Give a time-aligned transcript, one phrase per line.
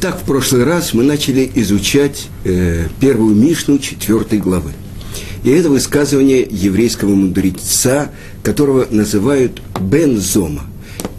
[0.00, 4.70] Итак, в прошлый раз мы начали изучать э, первую Мишну четвертой главы.
[5.42, 8.12] И это высказывание еврейского мудреца,
[8.44, 10.66] которого называют Бен Зома.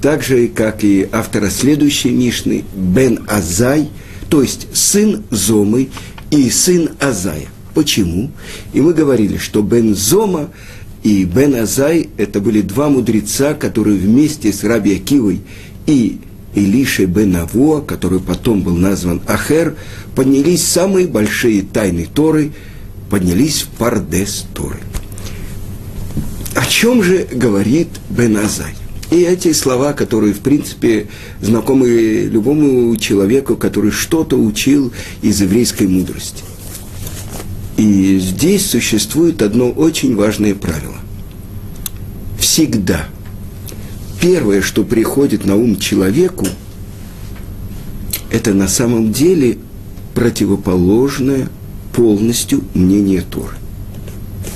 [0.02, 3.90] Так же, как и автора следующей Мишны, Бен Азай,
[4.30, 5.90] то есть сын Зомы
[6.32, 7.48] и сын Азая.
[7.74, 8.32] Почему?
[8.72, 10.52] И мы говорили, что Бен Зома
[11.04, 15.42] и Бен Азай– это были два мудреца, которые вместе с Раби Акивой
[15.86, 16.20] и
[16.56, 19.76] Илишей бен Аво, который потом был назван Ахер,
[20.16, 22.52] поднялись самые большие тайны Торы,
[23.10, 24.80] поднялись в Пардес Торы.
[26.56, 28.74] О чем же говорит Бен Азай?
[29.12, 31.08] И эти слова, которые, в принципе,
[31.42, 36.44] знакомы любому человеку, который что-то учил из еврейской мудрости.
[37.78, 40.98] И здесь существует одно очень важное правило.
[42.40, 43.08] Всегда–
[44.22, 46.46] первое, что приходит на ум человеку,
[48.32, 49.58] это на самом деле
[50.14, 51.50] противоположное
[51.94, 53.56] полностью мнение Торы.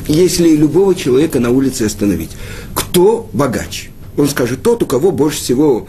[0.07, 2.31] Если любого человека на улице остановить,
[2.73, 3.89] кто богач?
[4.17, 5.87] Он скажет, тот, у кого больше всего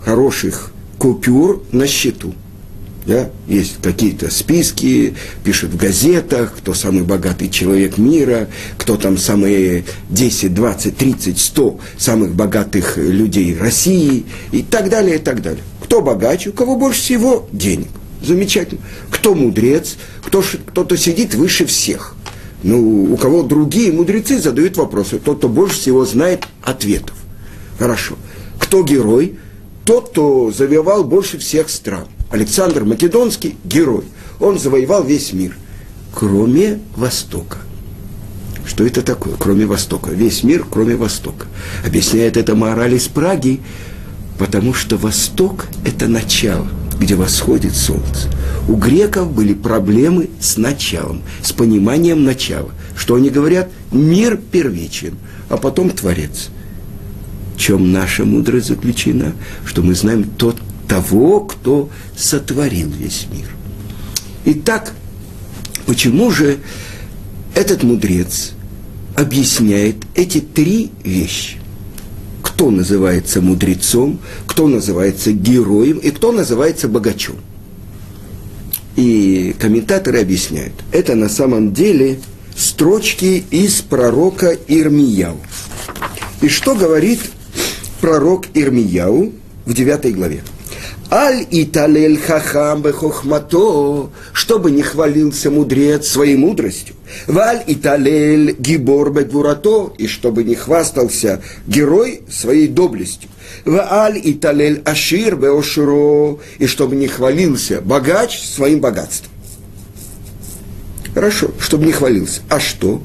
[0.00, 2.34] хороших купюр на счету–
[3.10, 3.28] да?
[3.48, 10.54] Есть какие-то списки, пишут в газетах, кто самый богатый человек мира, кто там самые 10,
[10.54, 15.62] 20, 30, 100 самых богатых людей России и так далее, и так далее.
[15.82, 17.88] Кто богаче, у кого больше всего денег.
[18.22, 18.80] Замечательно.
[19.10, 22.14] Кто мудрец, кто, кто-то сидит выше всех.
[22.62, 27.16] Ну, у кого другие мудрецы задают вопросы, тот, кто больше всего знает ответов.
[27.76, 28.14] Хорошо.
[28.60, 29.36] Кто герой?
[29.84, 32.06] Тот, кто завоевал больше всех стран.
[32.30, 34.04] Александр Македонский– герой.
[34.38, 35.56] Он завоевал весь мир,
[36.14, 37.58] кроме Востока.
[38.64, 40.10] Что это такое, кроме Востока?
[40.10, 41.46] Весь мир, кроме Востока.
[41.84, 43.60] Объясняет это мораль из Праги,
[44.38, 46.68] потому что Восток– это начало,
[47.00, 48.30] где восходит солнце.
[48.68, 52.70] У греков были проблемы с началом, с пониманием начала.
[52.96, 53.70] Что они говорят?
[53.90, 55.16] Мир первичен,
[55.48, 56.50] а потом Творец.
[57.56, 59.32] Чем наша мудрость заключена?
[59.66, 60.59] Что мы знаем тот
[60.90, 63.46] того, кто сотворил весь мир.
[64.44, 64.92] Итак,
[65.86, 66.58] почему же
[67.54, 68.50] этот мудрец
[69.14, 71.58] объясняет эти три вещи?
[72.42, 74.18] Кто называется мудрецом,
[74.48, 77.36] кто называется героем и кто называется богачом?
[78.96, 82.18] И комментаторы объясняют, это на самом деле
[82.56, 85.36] строчки из пророка Ирмияу.
[86.40, 87.20] И что говорит
[88.00, 89.32] пророк Ирмияу
[89.66, 90.42] в 9 главе?
[91.12, 96.94] Аль италель хахам бехохмато, чтобы не хвалился мудрец своей мудростью.
[97.26, 103.28] Валь италель гибор бегвурато, и чтобы не хвастался герой своей доблестью.
[103.64, 109.32] Валь италель ашир беоширо, и чтобы не хвалился богач своим богатством.
[111.12, 112.42] Хорошо, чтобы не хвалился.
[112.48, 113.02] А что?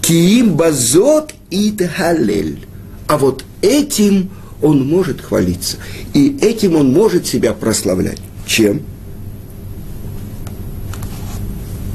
[0.00, 2.66] Киим базот италель.
[3.08, 4.30] А вот этим
[4.66, 5.76] он может хвалиться.
[6.12, 8.18] И этим он может себя прославлять.
[8.46, 8.82] Чем?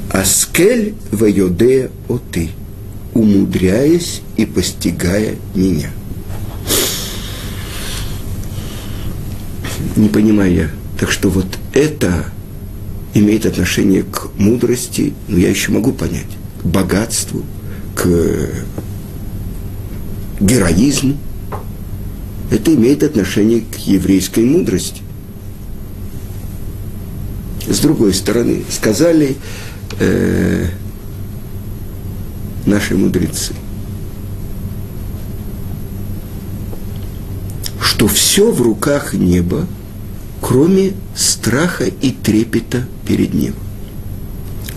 [0.09, 2.51] Аскель вайоде оты,
[3.13, 5.89] умудряясь и постигая меня.
[9.97, 10.69] Не понимаю я.
[10.97, 12.25] Так что вот это
[13.13, 17.43] имеет отношение к мудрости, но я еще могу понять, к богатству,
[17.95, 18.47] к
[20.39, 21.17] героизму–
[22.51, 25.01] это имеет отношение к еврейской мудрости.
[27.67, 29.37] С другой стороны, сказали
[29.99, 30.67] э,
[32.65, 33.53] наши мудрецы,
[37.79, 39.65] что все в руках неба,
[40.41, 43.53] кроме страха и трепета перед ним.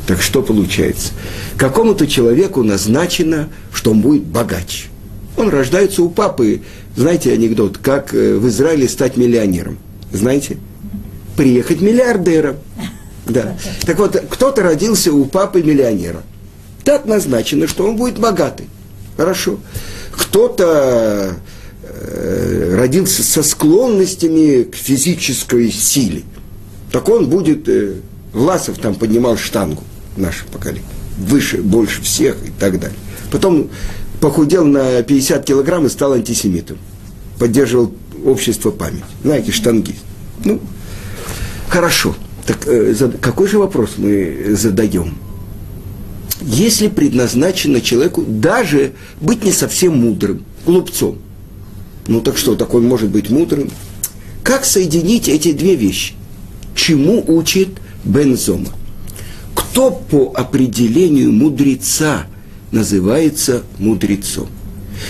[0.07, 1.13] Так что получается?
[1.57, 4.89] Какому-то человеку назначено, что он будет богач.
[5.45, 6.63] Он рождается у папы
[6.97, 9.79] знаете анекдот, как э, в Израиле стать миллионером?
[10.11, 10.57] Знаете?
[11.37, 12.57] Приехать миллиардером.
[13.27, 13.59] Да.
[13.85, 16.23] Так вот, кто-то родился у папы миллионера.
[16.83, 18.69] Так назначено, что он будет богатый.
[19.19, 19.59] Хорошо.
[20.13, 21.37] Кто-то
[21.83, 26.23] э, родился со склонностями к физической силе.
[26.91, 27.97] Так он будет, э,
[28.33, 29.83] Власов там поднимал штангу
[30.17, 30.89] в нашем поколении.
[31.19, 32.97] Выше, больше всех и так далее.
[33.31, 33.69] Потом
[34.25, 36.79] похудел на 50 килограмм и стал антисемитом.
[37.39, 37.93] Поддерживал
[38.25, 39.05] общество память.
[39.23, 39.97] Знаете, штанги.
[40.47, 40.61] Ну,
[41.69, 42.15] хорошо.
[42.47, 45.19] Так э, какой же вопрос мы задаем?
[46.41, 51.19] Если предназначено человеку даже быть не совсем мудрым, глупцом,
[52.07, 53.71] ну так что, так он может быть мудрым?
[54.43, 56.15] Как соединить эти две вещи?
[56.75, 57.69] чему учит
[58.05, 58.71] Бензома.
[59.55, 62.27] Кто по определению мудреца
[62.75, 64.49] называется мудрецом?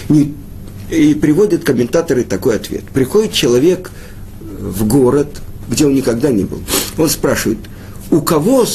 [0.09, 0.35] Не,
[0.91, 2.85] и приводят комментаторы такой ответ.
[2.93, 3.91] Приходит человек
[4.41, 6.61] в город, где он никогда не был.
[6.99, 7.59] Он спрашивает,
[8.11, 8.67] у кого,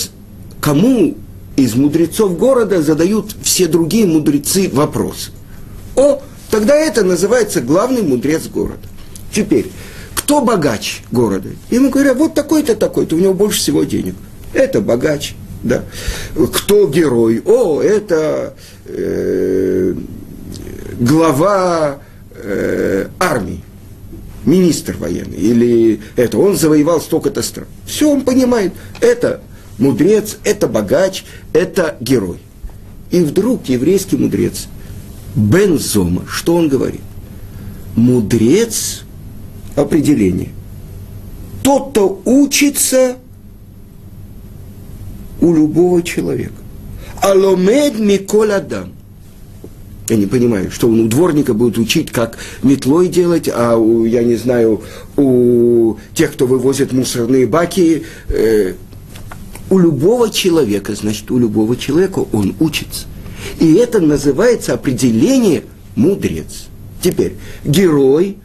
[0.59, 1.15] кому
[1.55, 5.31] из мудрецов города задают все другие мудрецы вопрос.
[5.95, 8.87] О, тогда это называется главный мудрец города.
[9.31, 9.67] Теперь,
[10.15, 11.49] кто богач города?
[11.69, 14.15] Ему говорят, вот такой-то, такой-то, у него больше всего денег.
[14.53, 15.83] Это богач, да.
[16.53, 17.41] Кто герой?
[17.45, 19.93] О, это э,
[20.99, 21.99] глава
[22.35, 23.63] э, армии,
[24.45, 27.67] министр военный, или это, он завоевал столько-то стран.
[27.85, 29.41] Все он понимает, это
[29.77, 32.39] мудрец, это богач, это герой.
[33.11, 34.67] И вдруг еврейский мудрец
[35.35, 37.01] Бен Зома, что он говорит?
[37.95, 39.01] Мудрец
[39.75, 40.49] определение.
[41.63, 43.17] Тот, кто учится
[45.41, 46.53] у любого человека.
[47.21, 48.91] Аломед Миколь Адам.
[50.09, 54.23] Я не понимаю, что он у дворника будет учить, как метлой делать, а у, я
[54.23, 54.81] не знаю,
[55.17, 58.73] у тех, кто вывозит мусорные баки, э,
[59.69, 63.05] у любого человека, значит, у любого человека он учится.
[63.59, 65.63] И это называется определение
[65.95, 66.67] мудрец.
[67.01, 68.37] Теперь, герой,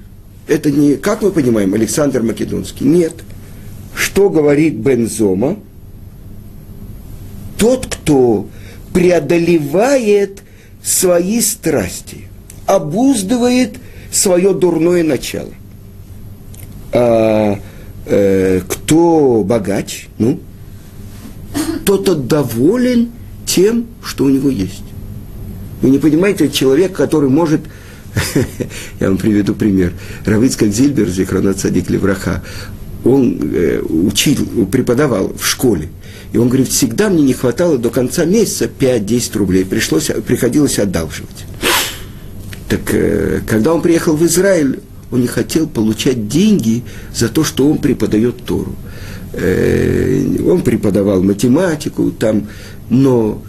[0.47, 2.85] это не, как мы понимаем, Александр Македонский.
[2.85, 3.15] Нет.
[3.95, 5.57] Что говорит Бензома?
[7.65, 8.47] Тот, кто
[8.93, 10.43] преодолевает
[10.83, 12.29] свои страсти,
[12.67, 13.79] обуздывает
[14.13, 15.49] свое дурное начало.
[16.93, 17.59] А,
[18.05, 20.41] э, кто богач, ну,
[21.87, 23.09] тот доволен
[23.47, 24.85] тем, что у него есть.
[25.81, 27.63] Вы не понимаете, человек, который может...
[29.01, 29.95] Я вам приведу пример.
[30.27, 32.45] Равицкак Зильбер, Зихранат Садик Левраха,
[33.07, 35.89] он э, учил, преподавал в школе.
[36.35, 39.65] И он говорит, всегда мне не хватало до конца месяца 5-10 рублей.
[39.65, 41.47] Пришлось, приходилось одалживать.
[42.69, 44.81] Так э, когда он приехал в Израиль,
[45.13, 46.83] он не хотел получать деньги
[47.15, 48.75] за то, что он преподает Тору.
[49.33, 52.49] Э, он преподавал математику, там,
[52.91, 53.41] но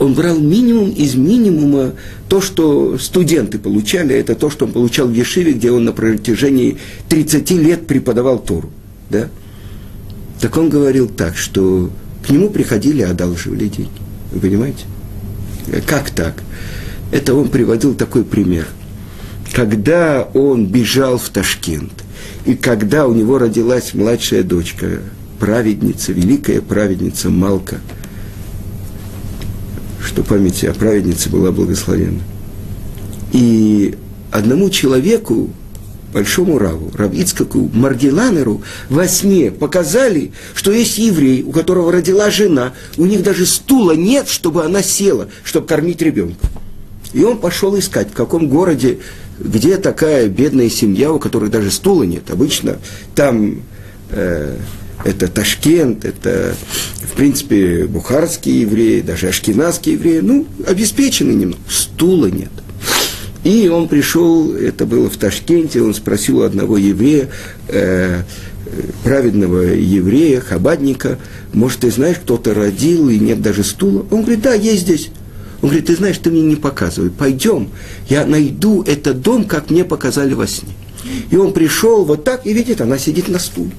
[0.00, 1.92] он брал минимум из минимума.
[2.28, 6.78] То, что студенты получали, это то, что он получал в Ешиве, где он на протяжении
[7.08, 8.68] 30 лет преподавал Тору.
[9.10, 9.28] Да?
[10.40, 11.88] Так он говорил так, что
[12.24, 13.90] к нему приходили и одалживали деньги.
[14.32, 14.84] Вы понимаете?
[15.86, 16.42] Как так?
[17.10, 18.66] Это он приводил такой пример.
[19.52, 21.92] Когда он бежал в Ташкент,
[22.46, 25.00] и когда у него родилась младшая дочка,
[25.38, 27.80] праведница, великая праведница Малка,
[30.02, 32.20] что память о праведнице была благословена.
[33.32, 33.96] И
[34.30, 35.50] одному человеку,
[36.12, 43.06] большому раву, Равицкаку, Маргеланеру, во сне показали, что есть еврей, у которого родила жена, у
[43.06, 46.46] них даже стула нет, чтобы она села, чтобы кормить ребенка.
[47.12, 48.98] И он пошел искать, в каком городе,
[49.38, 52.30] где такая бедная семья, у которой даже стула нет.
[52.30, 52.78] Обычно
[53.14, 53.62] там
[54.10, 54.56] э,
[55.04, 56.54] это Ташкент, это,
[57.02, 62.50] в принципе, бухарские евреи, даже ашкенадские евреи, ну, обеспечены немного, стула нет.
[63.44, 67.28] И он пришел, это было в Ташкенте, он спросил одного еврея,
[67.68, 68.22] э,
[69.02, 71.18] праведного еврея, хабадника,
[71.52, 74.06] может, ты знаешь, кто-то родил и нет даже стула?
[74.10, 75.10] Он говорит, да, есть здесь.
[75.60, 77.70] Он говорит, ты знаешь, ты мне не показывай, пойдем,
[78.08, 80.72] я найду этот дом, как мне показали во сне.
[81.30, 83.70] И он пришел вот так и видит, она сидит на стуле.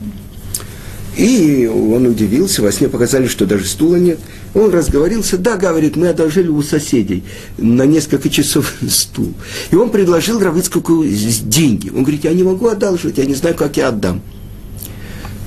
[1.16, 4.20] И он удивился, во сне показали, что даже стула нет.
[4.56, 7.24] Он разговорился, да, говорит, мы одолжили у соседей
[7.58, 9.34] на несколько часов стул.
[9.72, 11.90] И он предложил Равыцкому деньги.
[11.90, 14.22] Он говорит, я не могу одалживать, я не знаю, как я отдам.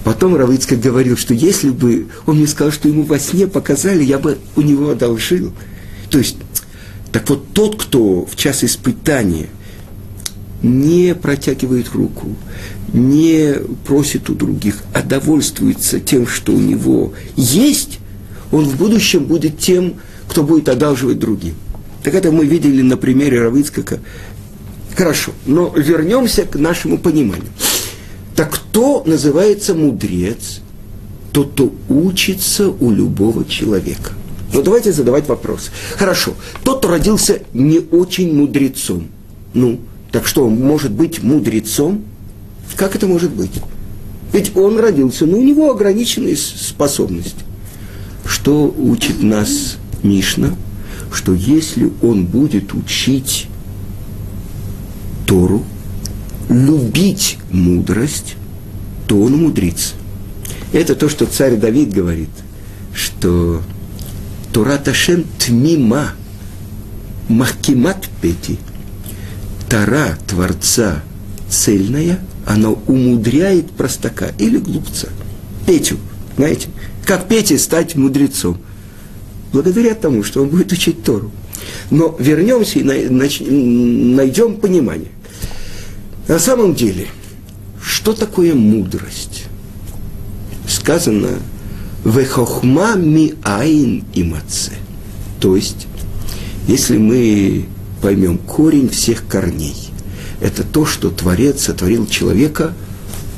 [0.05, 4.21] Потом Равыцкак говорил, что если бы он мне сказал, что ему во сне показали, я
[4.21, 5.53] бы у него одолжил.
[6.11, 6.37] То есть,
[7.11, 9.49] так вот тот, кто в час испытания
[10.67, 12.29] не протягивает руку,
[12.93, 13.55] не
[13.87, 18.01] просит у других, а довольствуется тем, что у него есть,
[18.51, 19.95] он в будущем будет тем,
[20.29, 21.55] кто будет одалживать другим.
[22.03, 24.01] Так это мы видели на примере Равицкака.
[24.97, 27.49] Хорошо, но вернемся к нашему пониманию.
[28.35, 30.61] Так кто называется мудрец?
[31.33, 34.13] Тот, кто учится у любого человека.
[34.53, 35.71] Ну, давайте задавать вопрос.
[35.97, 39.09] Хорошо, тот, кто родился не очень мудрецом.
[39.53, 39.81] Ну,
[40.17, 42.03] так что, может быть мудрецом?
[42.75, 43.51] Как это может быть?
[44.33, 47.45] Ведь он родился, но у него ограниченные способности.
[48.25, 50.55] Что учит нас Мишна?
[51.13, 53.49] Что если он будет учить
[55.27, 55.63] Тору,
[56.49, 58.37] любить мудрость,
[59.09, 59.97] то он умудрится.
[60.73, 62.31] Это то, что царь Давид говорит,
[62.95, 63.61] что
[64.55, 66.13] Тура Ташем тмима,
[67.29, 68.59] махкимат пети.
[69.69, 71.03] Тара Творца
[71.49, 75.09] цельная, она умудряет простака или глупца.
[75.67, 75.99] Петю,
[76.37, 76.69] знаете,
[77.05, 78.59] как Пете стать мудрецом?
[79.53, 81.31] Благодаря тому, что он будет учить Тору.
[81.91, 85.11] Но вернемся и найдем понимание.
[86.29, 87.07] На самом деле,
[87.83, 89.45] что такое мудрость?
[90.69, 91.31] Сказано
[92.05, 94.73] «Вехохма ми айн и маце».
[95.41, 95.87] То есть,
[96.67, 97.67] если мы
[98.01, 99.91] поймем корень всех корней,
[100.41, 102.73] это то, что Творец сотворил человека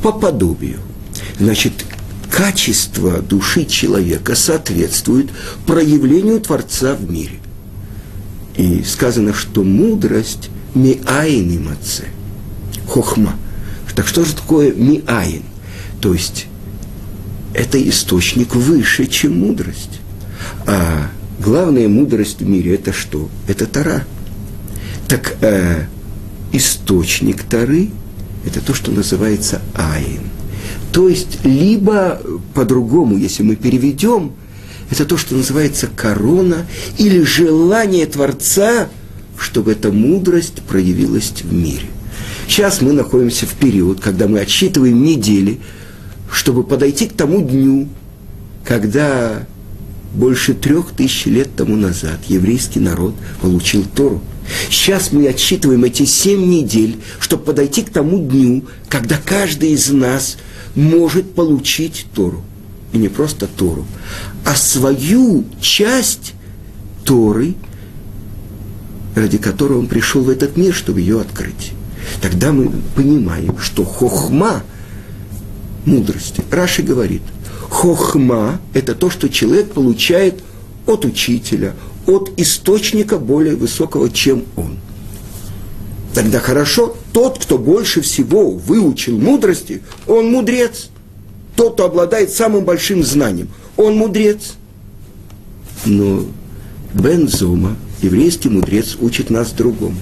[0.03, 0.81] по подобию.
[1.39, 1.73] Значит,
[2.31, 5.31] качество души человека соответствует
[5.67, 7.39] проявлению Творца в мире.
[8.57, 12.05] И сказано, что мудрость миаин и маце,
[12.87, 13.35] хохма.
[13.95, 15.43] Так что же такое миаин?
[16.01, 16.47] То есть
[17.55, 20.01] это источник выше, чем мудрость.
[20.67, 21.09] А
[21.41, 23.29] главная мудрость в мире это что?
[23.49, 24.05] Это Тара.
[25.09, 25.87] Так э,
[26.53, 27.91] источник Тары–
[28.45, 30.21] это то, что называется Айн.
[30.93, 32.21] То есть, либо
[32.55, 34.33] по-другому, если мы переведем,
[34.91, 36.67] это то, что называется корона
[36.99, 38.89] или желание Творца,
[39.39, 41.87] чтобы эта мудрость проявилась в мире.
[42.47, 45.61] Сейчас мы находимся в период, когда мы отсчитываем недели,
[46.31, 47.89] чтобы подойти к тому дню,
[48.65, 49.47] когда
[50.15, 54.23] больше трех тысяч лет тому назад еврейский народ получил Тору.
[54.71, 60.37] Сейчас мы отсчитываем эти семь недель, чтобы подойти к тому дню, когда каждый из нас
[60.75, 62.43] может получить Тору.
[62.93, 63.87] И не просто Тору,
[64.45, 66.33] а свою часть
[67.05, 67.55] Торы,
[69.15, 71.73] ради которой он пришел в этот мир, чтобы ее открыть.
[72.23, 74.63] Тогда мы понимаем, что хохма
[75.85, 76.43] мудрости.
[76.51, 77.23] Раши говорит,
[77.69, 80.43] хохма– это то, что человек получает
[80.87, 81.75] от учителя,
[82.09, 84.79] от источника более высокого, чем он.
[86.15, 90.89] Тогда хорошо, тот, кто больше всего выучил мудрости, он мудрец.
[91.55, 94.55] Тот, кто обладает самым большим знанием, он мудрец.
[95.85, 96.25] Но
[96.95, 99.97] Бен Зома, еврейский мудрец, учит нас другому.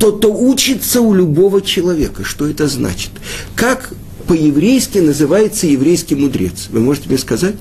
[0.00, 3.12] Тот, кто учится у любого человека, что это значит?
[3.54, 3.92] Как
[4.26, 6.66] по-еврейски называется еврейский мудрец?
[6.70, 7.54] Вы можете мне сказать?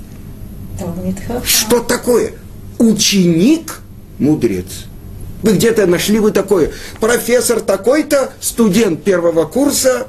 [1.46, 2.34] Что такое?
[2.78, 3.80] Ученик
[4.20, 4.86] мудрец.
[5.44, 6.72] Вы где-то нашли вы такое.
[7.00, 10.08] Профессор такой-то, студент первого курса.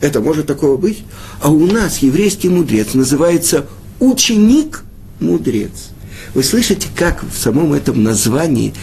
[0.00, 1.04] Это может такого быть?
[1.40, 3.66] А у нас еврейский мудрец называется
[4.00, 4.82] ученик
[5.20, 5.90] мудрец.
[6.34, 8.74] Вы слышите, как в самом этом названии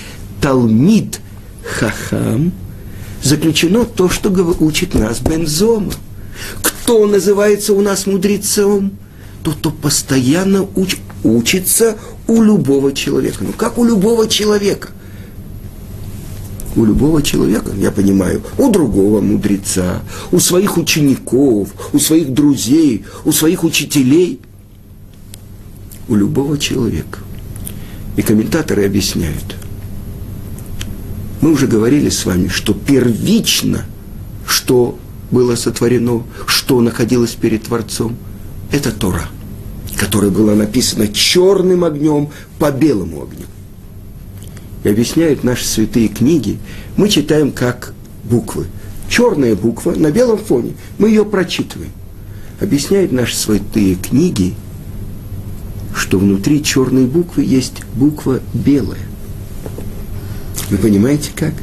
[0.42, 1.20] Талмид
[1.64, 2.54] Хахам
[3.22, 4.30] заключено то, что
[4.60, 5.94] учит нас Бензома.
[6.62, 8.92] Кто называется у нас мудрецом?
[9.44, 13.38] Тот, кто постоянно уч, учится у любого человека.
[13.42, 14.90] Ну как у любого человека?
[16.76, 20.02] У любого человека, я понимаю, у другого мудреца,
[20.32, 24.42] у своих учеников, у своих друзей, у своих учителей.
[26.10, 27.20] У любого человека.
[28.18, 29.56] И комментаторы объясняют.
[31.42, 33.86] Мы уже говорили с вами, что первично,
[34.46, 35.00] что
[35.32, 38.18] было сотворено, что находилось перед Творцом,
[38.72, 39.28] это Тора–
[39.98, 43.46] которое было написано черным огнем по белому огню.
[44.84, 46.60] И объясняют наши святые книги,
[46.98, 48.68] мы читаем как буквы.
[49.10, 51.92] Черная буква на белом фоне, мы ее прочитываем.
[52.60, 54.54] Объясняют наши святые книги,
[55.96, 59.00] что внутри черной буквы есть буква белая.
[60.70, 61.54] Вы понимаете как?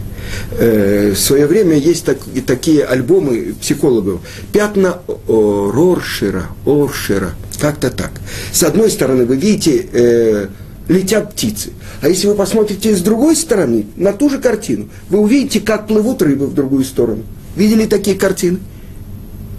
[0.53, 4.21] Э, в свое время есть так, такие альбомы психологов.
[4.53, 4.99] Пятна
[5.29, 8.13] Роршера, Оршера, как-то так.
[8.53, 10.49] С одной стороны, вы видите, э,
[10.89, 11.71] летят птицы.
[12.01, 16.23] А если вы посмотрите с другой стороны, на ту же картину, вы увидите, как плывут
[16.23, 17.23] рыбы в другую сторону.
[17.57, 18.59] Видели такие картины?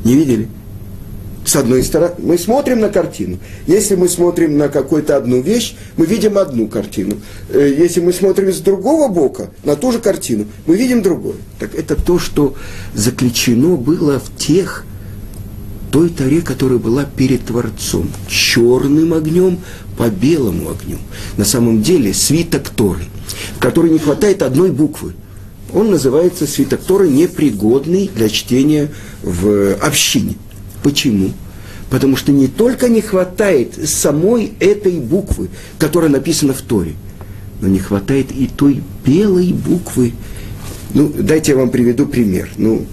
[0.03, 0.49] Не видели?
[1.45, 3.37] С одной стороны, мы смотрим на картину.
[3.67, 7.17] Если мы смотрим на какую-то одну вещь, мы видим одну картину.
[7.49, 11.35] Э, если мы смотрим с другого бока на ту же картину, мы видим другую.
[11.59, 12.55] Так это то, что
[12.93, 14.85] заключено было в тех,
[15.91, 18.09] той таре, которая была перед Творцом.
[18.27, 19.59] Черным огнем
[19.97, 20.97] по белому огню.
[21.37, 23.03] На самом деле свиток Торы,
[23.55, 25.13] в которой не хватает одной буквы.
[25.73, 30.35] Он называется свиток Торы непригодный для чтения в общине.
[30.83, 31.31] Почему?
[31.89, 35.49] Потому что не только не хватает самой этой буквы,
[35.79, 36.93] которая написана в Торе,
[37.61, 40.13] но не хватает и той белой буквы.
[40.93, 42.49] Ну, дайте я вам приведу пример.
[42.57, 42.85] Ну,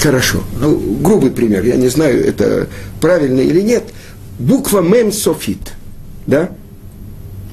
[0.00, 0.42] Хорошо.
[0.60, 2.68] Ну, грубый пример, я не знаю, это
[3.00, 3.84] правильно или нет.
[4.38, 5.72] Буква мем софит.
[6.26, 6.50] Да?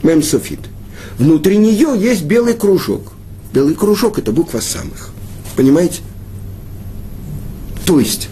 [0.03, 0.59] Мем софит.
[1.17, 3.13] Внутри нее есть белый кружок.
[3.51, 5.14] Белый кружок– это буква самых.
[5.55, 6.01] Понимаете?
[7.85, 8.29] То есть,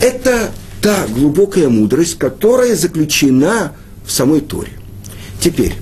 [0.00, 3.72] это та глубокая мудрость, которая заключена
[4.04, 4.72] в самой Торе.
[5.40, 5.74] Теперь,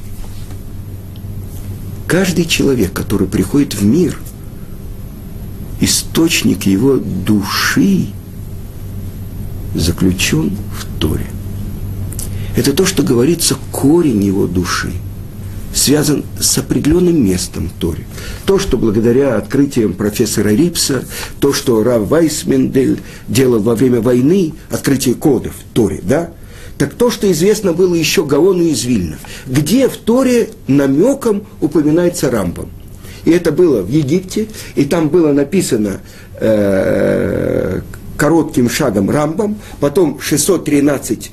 [2.06, 4.18] каждый человек, который приходит в мир,
[5.80, 8.08] источник его души
[9.74, 11.26] заключен в Торе.
[12.56, 14.92] Это то, что говорится корень его души–
[15.74, 18.04] связан с определенным местом в Торе.
[18.46, 21.04] То, что благодаря открытиям профессора Рипса,
[21.40, 26.30] то, что Рав Вайсмендель делал во время войны, открытие кодов в Торе, да,
[26.78, 32.70] так то, что известно было еще Гаону из Вильна, где в Торе намеком упоминается Рамбам.
[33.24, 36.00] И это было в Египте, и там было написано
[36.40, 37.80] э,
[38.16, 41.30] коротким шагом Рамбам, потом 613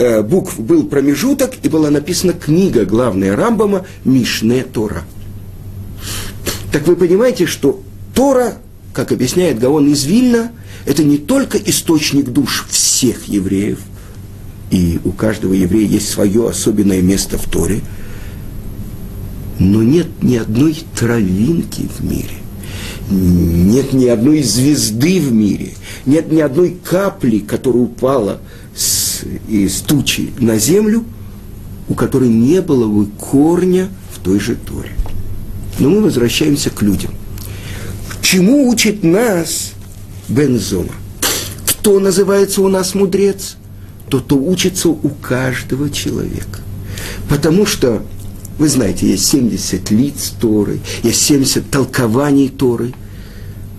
[0.00, 5.04] Э, букв был промежуток, и была написана книга главная Рамбама «Мишне Тора».
[6.72, 7.82] Так вы понимаете, что
[8.14, 8.54] Тора,
[8.94, 10.52] как объясняет Гаон из Вильна,
[10.86, 13.80] это не только источник душ всех евреев,
[14.70, 17.82] и у каждого еврея есть свое особенное место в Торе,
[19.58, 22.38] но нет ни одной травинки в мире,
[23.10, 25.74] нет ни одной звезды в мире,
[26.06, 28.40] нет ни одной капли, которая упала
[28.74, 29.09] с
[29.48, 31.04] из тучи на землю,
[31.88, 34.90] у которой не было бы корня в той же Торе.
[35.78, 37.12] Но мы возвращаемся к людям.
[38.08, 39.72] К чему учит нас
[40.28, 40.92] Бензома?
[41.66, 43.56] Кто называется у нас мудрец?
[44.08, 46.60] Тот, кто учится у каждого человека.
[47.28, 48.02] Потому что,
[48.58, 52.92] вы знаете, есть 70 лиц Торы, есть 70 толкований Торы.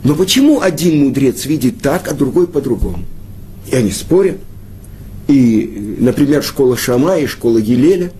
[0.04, 3.06] Но почему один мудрец видит так, а другой по-другому?
[3.72, 4.38] И они спорят.
[5.28, 8.12] И, например, школа Шама и школа Гилеля.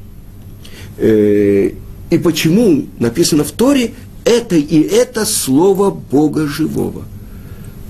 [0.98, 1.72] Э,
[2.10, 3.94] и почему написано в Торе
[4.26, 7.04] это и это слово Бога живого.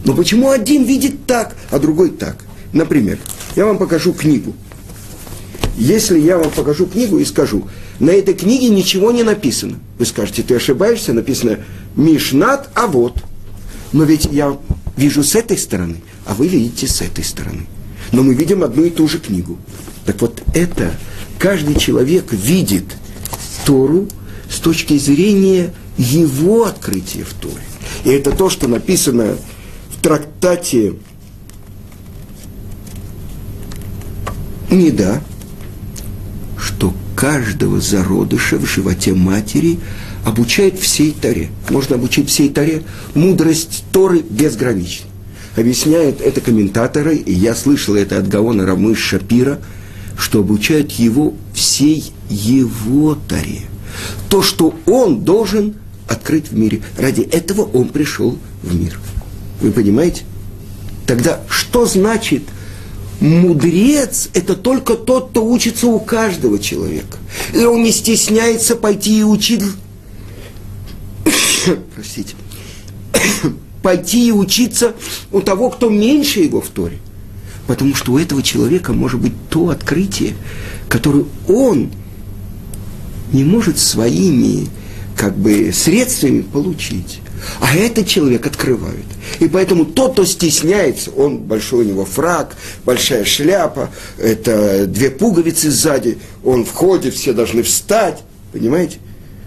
[0.05, 2.37] Но почему один видит так, а другой так?
[2.73, 3.19] Например,
[3.55, 4.53] я вам покажу книгу.
[5.77, 7.67] Если я вам покажу книгу и скажу,
[7.99, 9.79] на этой книге ничего не написано.
[9.97, 11.59] Вы скажете, ты ошибаешься, написано
[11.95, 13.23] Мишнат, а вот.
[13.91, 14.57] Но ведь я
[14.97, 17.67] вижу с этой стороны, а вы видите с этой стороны
[18.11, 19.57] но мы видим одну и ту же книгу.
[20.05, 20.91] Так вот это
[21.39, 22.85] каждый человек видит
[23.65, 24.07] Тору
[24.49, 27.63] с точки зрения его открытия в Торе.
[28.03, 29.37] И это то, что написано
[29.89, 30.93] в трактате
[34.69, 35.21] Неда,
[36.57, 39.79] что каждого зародыша в животе матери
[40.25, 41.49] обучает всей Торе.
[41.69, 42.83] Можно обучить всей Торе.
[43.13, 45.10] Мудрость Торы безгранична
[45.55, 49.59] объясняют это комментаторы, и я слышал это от Гаона Рамыш Шапира,
[50.17, 53.61] что обучают его всей его таре.
[54.29, 55.75] То, что он должен
[56.07, 56.81] открыть в мире.
[56.97, 58.99] Ради этого он пришел в мир.
[59.61, 60.23] Вы понимаете?
[61.05, 62.43] Тогда что значит
[63.19, 64.29] мудрец?
[64.33, 67.17] Это только тот, кто учится у каждого человека.
[67.53, 69.63] И он не стесняется пойти и учить...
[71.95, 72.35] Простите
[73.81, 74.93] пойти и учиться
[75.31, 76.97] у того, кто меньше его в Торе.
[77.67, 80.33] Потому что у этого человека может быть то открытие,
[80.89, 81.91] которое он
[83.31, 84.67] не может своими
[85.15, 87.19] как бы средствами получить.
[87.59, 89.05] А этот человек открывает.
[89.39, 95.71] И поэтому тот, кто стесняется, он большой у него фраг, большая шляпа, это две пуговицы
[95.71, 98.97] сзади, он входит, все должны встать, понимаете?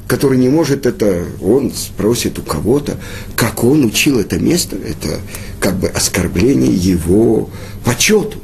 [0.07, 2.99] Который не может это, он спросит у кого-то,
[3.37, 5.21] как он учил это место, это
[5.61, 7.49] как бы оскорбление его
[7.85, 8.39] почету.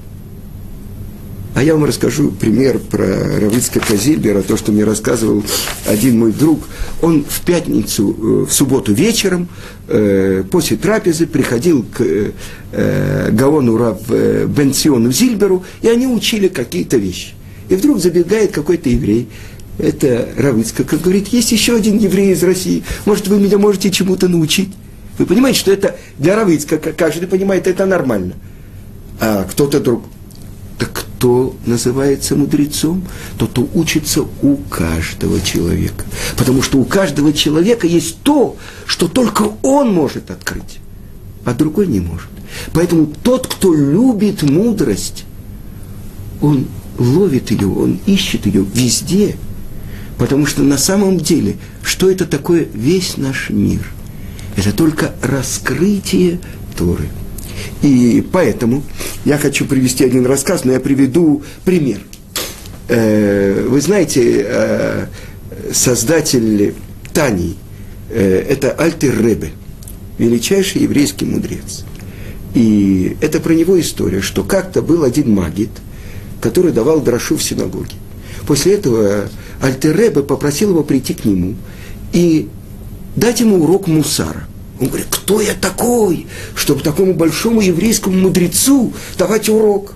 [1.54, 5.42] А я вам расскажу пример про Равицкого Зильбера, то, что мне рассказывал
[5.86, 6.60] один мой друг.
[7.02, 9.48] Он в пятницу, э, в субботу вечером,
[9.88, 17.34] э, после трапезы, приходил к э, Гаону Рав Бенциону Зильберу, и они учили какие-то вещи.
[17.68, 19.28] И вдруг забегает какой-то еврей
[19.80, 24.28] это Равыцка, как говорит, есть еще один еврей из России, может, вы меня можете чему-то
[24.28, 24.72] научить?
[25.18, 28.34] Вы понимаете, что это для Равыцка, каждый понимает, это нормально.
[29.20, 30.04] А кто-то друг.
[30.78, 33.06] Так кто называется мудрецом?
[33.36, 36.06] Тот, кто учится у каждого человека.
[36.38, 40.78] Потому что у каждого человека есть то, что только он может открыть,
[41.44, 42.30] а другой не может.
[42.72, 45.24] Поэтому тот, кто любит мудрость,
[46.40, 46.66] он
[46.98, 49.36] ловит ее, он ищет ее везде–
[50.20, 53.80] Потому что на самом деле, что это такое весь наш мир?
[54.54, 56.40] Это только раскрытие
[56.76, 57.08] Торы.
[57.80, 58.82] И поэтому
[59.24, 62.00] я хочу привести один рассказ, но я приведу пример.
[62.88, 65.06] Э, вы знаете, э,
[65.72, 66.74] создатель
[67.14, 67.56] Тани,
[68.10, 69.52] э, это Альтер Ребе,
[70.18, 71.86] величайший еврейский мудрец.
[72.54, 75.70] И это про него история, что как-то был один магит,
[76.42, 77.99] который давал дрошу в синагоге.
[78.46, 79.28] После этого
[79.60, 81.54] Альтер Ребе попросил его прийти к нему
[82.12, 82.48] и
[83.16, 84.44] дать ему урок мусара.
[84.80, 89.94] Он говорит, кто я такой, чтобы такому большому еврейскому мудрецу давать урок?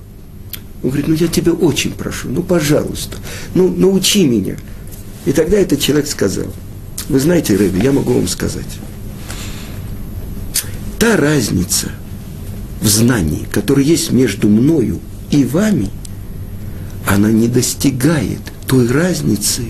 [0.82, 3.16] Он говорит, ну я тебя очень прошу, ну пожалуйста,
[3.54, 4.56] ну научи меня.
[5.24, 6.46] И тогда этот человек сказал,
[7.08, 8.66] вы знаете, Рэби, я могу вам сказать,
[10.98, 11.90] та разница
[12.82, 15.88] в знании, которая есть между мною и вами,
[17.06, 19.62] она не достигает той разницы,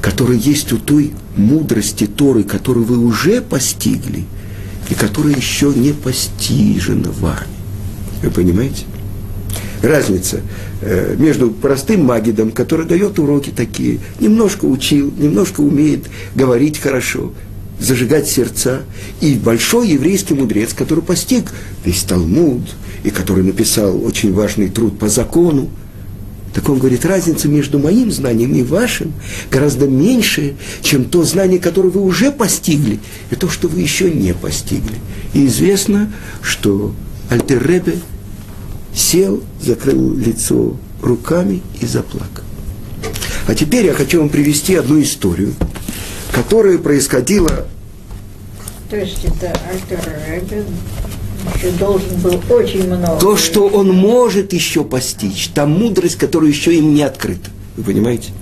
[0.00, 4.24] которая есть у той мудрости Торы, которую вы уже постигли,
[4.88, 7.46] и которая еще не постижена вами.
[8.22, 8.84] Вы понимаете?
[9.82, 10.40] Разница
[10.80, 17.32] э, между простым магидом, который дает уроки такие, немножко учил, немножко умеет говорить хорошо,
[17.78, 18.82] зажигать сердца,
[19.20, 21.52] и большой еврейский мудрец, который постиг
[21.84, 22.62] весь Талмуд,
[23.04, 25.68] и который написал очень важный труд по закону,
[26.56, 29.12] так он говорит, разница между моим знанием и вашим
[29.50, 32.98] гораздо меньше, чем то знание, которое вы уже постигли,
[33.30, 34.94] и то, что вы еще не постигли.
[35.34, 36.94] И известно, что
[37.28, 37.98] Альтерребе
[38.94, 42.44] сел, закрыл лицо руками и заплакал.
[43.46, 45.52] А теперь я хочу вам привести одну историю,
[46.32, 47.66] которая происходила...
[48.88, 50.64] То есть это Альтерребе
[51.54, 53.20] еще должен был очень много.
[53.20, 57.50] То, что он может еще постичь, та мудрость, которая еще им не открыта.
[57.76, 58.32] Вы понимаете?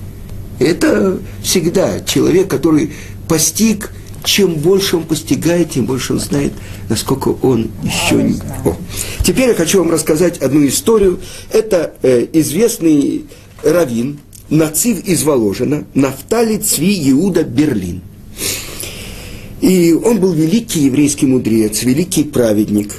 [0.59, 2.93] Это всегда человек, который
[3.29, 3.91] постиг,
[4.25, 6.53] чем больше он постигает, тем больше он знает,
[6.89, 8.39] насколько он еще не...
[8.65, 8.77] О.
[9.25, 11.21] Теперь я хочу вам рассказать одну историю.
[11.53, 13.27] Это э, известный
[13.63, 18.03] раввин, нацив из Воложина, Нафтали Цви Иуда Берлин–
[19.61, 22.93] и он был великий еврейский мудрец, великий праведник.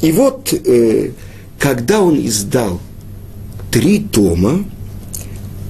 [0.00, 1.10] И вот, э,
[1.58, 2.80] когда он издал
[3.70, 4.64] три тома,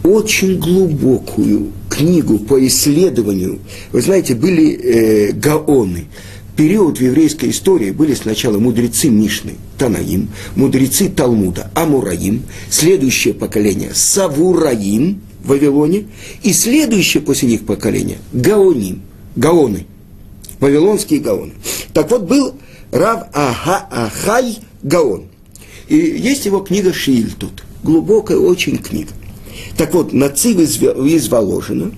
[0.02, 3.60] очень глубокую книгу по исследованию,
[3.92, 6.06] вы знаете, были э, гаоны.
[6.56, 15.20] Период в еврейской истории были сначала мудрецы Мишны, Танаим, мудрецы Талмуда, Амураим, следующее поколение Савураим
[15.42, 16.04] в Вавилоне,
[16.42, 19.02] и следующее после них поколение Гаоним,
[19.36, 19.86] Гаоны–
[20.62, 21.54] Вавилонские Гаоны.
[21.92, 22.54] Так вот, был
[22.92, 25.24] Рав Аха, Ахай Гаон.
[25.88, 27.64] И есть его книга Шииль тут.
[27.82, 29.10] Глубокая очень книга.
[29.76, 31.90] Так вот, Нацив из Воложина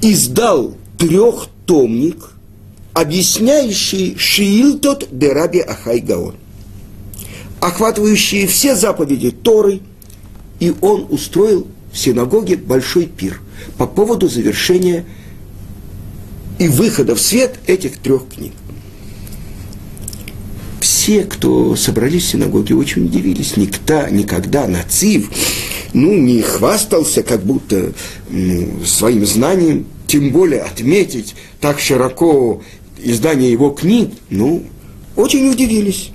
[0.00, 2.30] издал трехтомник,
[2.94, 6.34] объясняющий Шиилтот де Раби Ахай Гаон,
[7.60, 9.80] охватывающий все заповеди Торы,
[10.60, 13.42] и он устроил в синагоге большой пир
[13.76, 15.04] по поводу завершения
[16.58, 18.52] и выхода в свет этих трех книг.
[20.80, 23.56] Все, кто собрались в синагоге, очень удивились.
[23.56, 25.30] Никто, никогда Нацив
[25.92, 27.92] ну, не хвастался как будто
[28.30, 32.62] ну, своим знанием, тем более отметить так широко
[32.98, 34.64] издание его книг, ну,
[35.16, 36.10] очень удивились.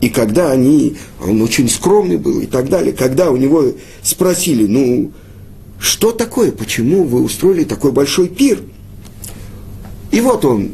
[0.00, 3.72] И когда они, он очень скромный был и так далее, когда у него
[4.02, 5.12] спросили, ну,
[5.78, 8.60] что такое, почему вы устроили такой большой пир–
[10.10, 10.72] и вот он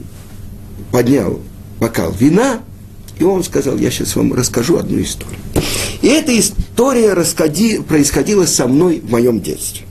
[0.90, 1.40] поднял
[1.79, 2.61] бокал вина,
[3.18, 5.38] и он сказал, я сейчас вам расскажу одну историю.
[6.03, 9.87] И эта история расходи, происходила со мной в моем детстве.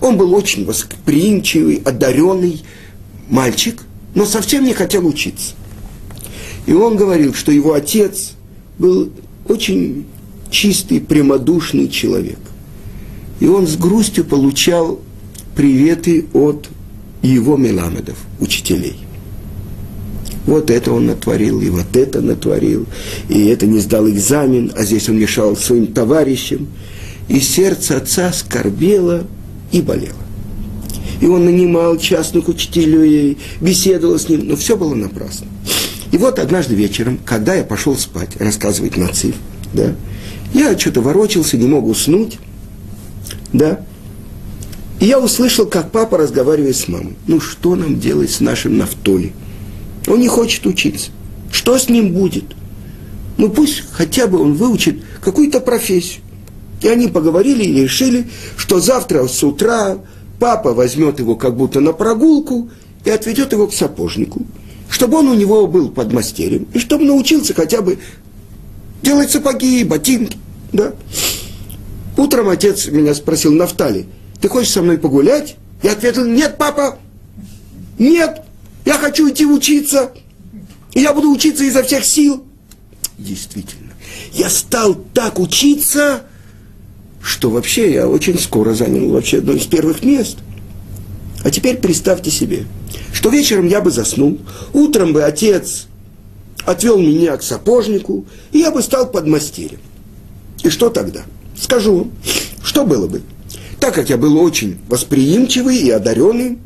[0.00, 2.62] Он был очень восприимчивый, одаренный
[3.28, 3.82] мальчик,
[4.14, 5.54] но совсем не хотел учиться.
[6.66, 8.32] И он говорил, что его отец
[8.78, 9.10] был
[9.48, 10.06] очень
[10.50, 12.38] чистый, прямодушный человек.
[13.40, 15.00] И он с грустью получал
[15.56, 16.68] приветы от
[17.28, 18.96] его Меламедов, учителей.
[20.46, 22.86] Вот это он натворил, и вот это натворил,
[23.28, 26.68] и это не сдал экзамен, а здесь он мешал своим товарищам.
[27.28, 29.24] И сердце отца скорбело
[29.70, 30.16] и болело.
[31.20, 35.46] И он нанимал частных учителей, беседовал с ним, но все было напрасно.
[36.10, 39.36] И вот однажды вечером, когда я пошел спать, рассказывает Нацив,
[39.72, 39.94] да,
[40.52, 42.38] я что-то ворочался, не мог уснуть,
[43.52, 43.80] да,
[45.02, 47.16] и я услышал, как папа разговаривает с мамой.
[47.26, 49.32] Ну что нам делать с нашим Нафтоли?
[50.06, 51.10] Он не хочет учиться.
[51.50, 52.44] Что с ним будет?
[53.36, 56.22] Ну пусть хотя бы он выучит какую-то профессию.
[56.82, 59.98] И они поговорили и решили, что завтра с утра
[60.38, 62.70] папа возьмет его как будто на прогулку
[63.04, 64.46] и отведет его к сапожнику.
[64.88, 67.98] чтобы он у него был под мастерем, и чтобы научился хотя бы
[69.02, 70.36] делать сапоги, ботинки,
[70.72, 70.92] да.
[72.16, 74.06] Утром отец меня спросил, Нафтали,
[74.42, 75.56] ты хочешь со мной погулять?
[75.82, 76.98] Я ответил, нет, папа,
[77.98, 78.42] нет,
[78.84, 80.10] я хочу идти учиться,
[80.92, 82.44] и я буду учиться изо всех сил.
[83.18, 83.92] Действительно,
[84.32, 86.24] я стал так учиться,
[87.22, 90.38] что вообще я очень скоро занял вообще одно из первых мест.
[91.44, 92.66] А теперь представьте себе,
[93.12, 94.40] что вечером я бы заснул,
[94.72, 95.86] утром бы отец
[96.64, 99.78] отвел меня к сапожнику, и я бы стал под мастерем.
[100.64, 101.22] И что тогда?
[101.56, 102.10] Скажу,
[102.62, 103.22] что было бы?
[103.82, 106.58] Так как я был очень восприимчивый и одаренный,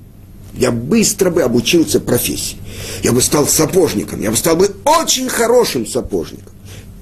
[0.53, 2.59] я быстро бы обучился профессии.
[3.03, 6.53] Я бы стал сапожником, я бы стал бы очень хорошим сапожником.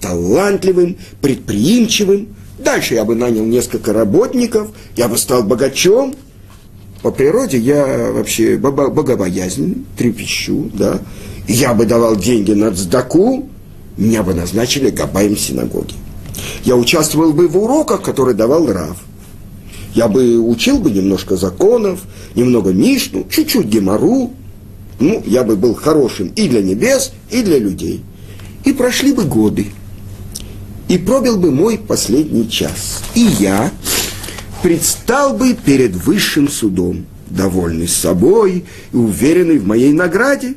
[0.00, 2.28] Талантливым, предприимчивым.
[2.60, 6.14] Дальше я бы нанял несколько работников, я бы стал богачом.
[7.02, 11.00] По природе я вообще богобоязненный, трепещу, да.
[11.48, 13.48] Я бы давал деньги на цдаку,
[13.96, 15.94] меня бы назначили габаем синагоги.
[16.62, 18.96] Я участвовал бы в уроках, которые давал Рав.
[19.94, 22.00] Я бы учил бы немножко законов,
[22.34, 24.32] немного Мишну, чуть-чуть Гемору.
[24.98, 28.02] Ну, я бы был хорошим и для небес, и для людей.
[28.64, 29.66] И прошли бы годы.
[30.88, 33.02] И пробил бы мой последний час.
[33.14, 33.70] И я
[34.62, 40.54] предстал бы перед высшим судом, довольный собой и уверенный в моей награде.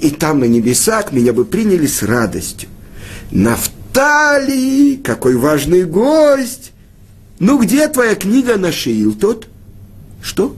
[0.00, 2.68] И там на небесах меня бы приняли с радостью.
[3.30, 6.72] Нафтали, какой важный гость!
[7.40, 9.46] Ну где твоя книга на Шиилтот?
[10.22, 10.56] Что?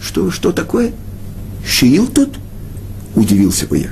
[0.00, 0.92] Что, что такое?
[1.66, 2.38] Шиилтот?
[3.14, 3.90] Удивился бы я.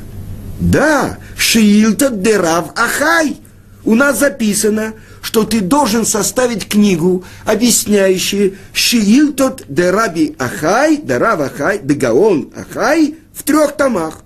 [0.60, 3.38] Да, Шиилтот Дерав Ахай.
[3.84, 12.50] У нас записано, что ты должен составить книгу, объясняющую Шиилтот Дераби Ахай, Дерав Ахай, Дегаон
[12.54, 14.22] Ахай в трех томах.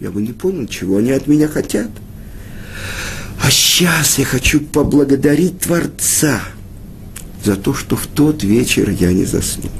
[0.00, 1.90] Я бы не понял, чего они от меня хотят.
[3.42, 6.40] А сейчас я хочу поблагодарить Творца–
[7.44, 9.70] за то, что в тот вечер я не заснул.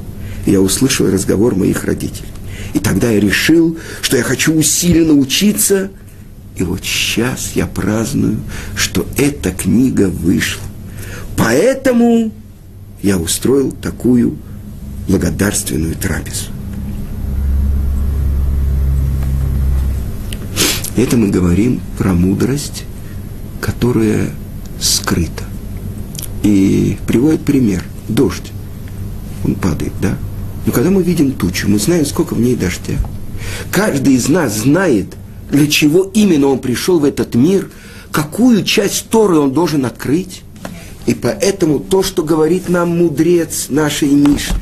[0.45, 2.29] Я услышал разговор моих родителей.
[2.73, 5.89] И тогда я решил, что я хочу усиленно учиться.
[6.57, 8.39] И вот сейчас я праздную,
[8.75, 10.63] что эта книга вышла.
[11.37, 12.31] Поэтому
[13.01, 14.37] я устроил такую
[15.07, 16.51] благодарственную трапезу.
[20.95, 22.83] Это мы говорим про мудрость,
[23.59, 24.29] которая
[24.79, 25.44] скрыта.
[26.45, 27.83] И приводит пример.
[28.07, 28.51] Дождь.
[29.43, 30.15] Он падает, да?
[30.67, 32.93] Но когда мы видим тучу, мы знаем, сколько в ней дождя.
[33.71, 35.15] Каждый из нас знает,
[35.49, 37.71] для чего именно он пришел в этот мир,
[38.11, 40.43] какую часть Торы он должен открыть.
[41.07, 44.59] И поэтому то, что говорит нам мудрец нашей Мишны,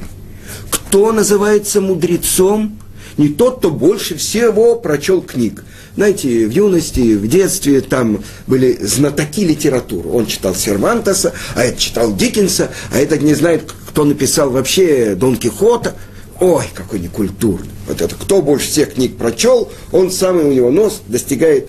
[0.72, 2.78] кто называется мудрецом,
[3.18, 5.64] не тот, кто больше всего прочел книг.
[5.96, 10.10] Знаете, в юности, в детстве там были знатоки литературы.
[10.10, 15.38] Он читал Сервантеса, а это читал Диккенса, а этот не знает, кто написал вообще Дон
[15.38, 15.96] Кихота.
[16.40, 17.70] Ой, какой некультурный.
[17.88, 21.68] Вот это кто больше всех книг прочел, он самый у него нос достигает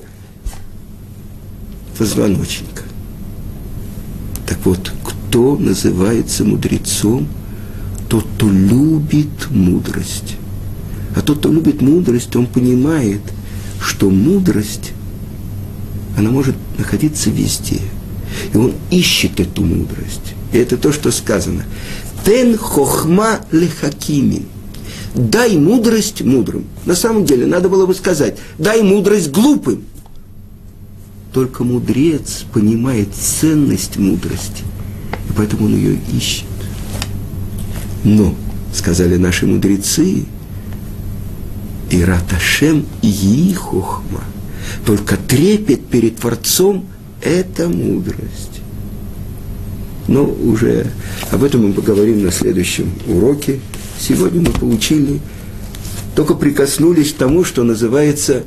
[1.98, 2.82] позвоночника.
[4.46, 7.28] Так вот, кто называется мудрецом?
[8.08, 10.36] Тот, кто любит мудрость.
[11.14, 13.20] А тот, кто любит мудрость, он понимает,
[13.80, 14.92] что мудрость,
[16.16, 17.80] она может находиться везде.
[18.52, 20.34] И он ищет эту мудрость.
[20.52, 21.64] И это то, что сказано.
[22.24, 24.46] Тен хохма лехакимин.
[25.14, 26.64] Дай мудрость мудрым.
[26.86, 29.84] На самом деле, надо было бы сказать, дай мудрость глупым.
[31.32, 34.62] Только мудрец понимает ценность мудрости,
[35.28, 36.46] и поэтому он ее ищет.
[38.04, 38.34] Но,
[38.72, 40.26] сказали наши мудрецы,
[41.94, 43.54] и раташем и.
[44.84, 46.86] Только трепет перед Творцом–
[47.22, 48.60] это мудрость.
[50.08, 50.90] Но уже
[51.30, 53.60] об этом мы поговорим на следующем уроке.
[53.98, 55.20] Сегодня мы получили,
[56.16, 58.42] только прикоснулись к тому, что называется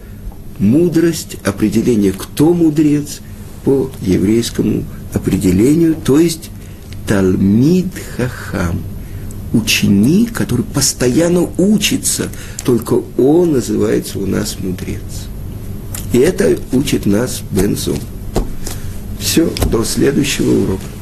[0.60, 3.21] мудрость, определение, кто мудрец
[3.63, 4.83] по еврейскому
[5.13, 6.49] определению, то есть
[7.07, 8.81] Талмид Хахам–
[9.53, 12.29] ученик, который постоянно учится,
[12.63, 15.01] только он называется у нас мудрец.
[16.13, 17.99] И это учит нас Бензон.
[19.19, 20.96] Все, до следующего урока.